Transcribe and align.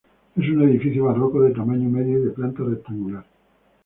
Es 0.35 0.49
un 0.49 0.67
edificio 0.67 1.03
barroco 1.05 1.43
de 1.43 1.51
tamaño 1.53 1.87
medio 1.87 2.17
y 2.17 2.21
de 2.23 2.31
planta 2.31 2.63
rectangular. 2.63 3.23